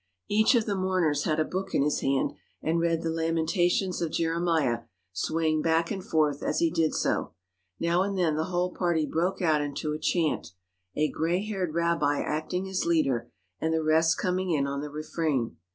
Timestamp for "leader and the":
12.83-13.83